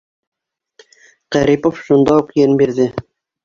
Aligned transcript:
Ҡәрипов 1.37 1.79
шунда 1.91 2.19
уҡ 2.25 2.35
йән 2.43 2.61
бирҙе. 2.65 2.93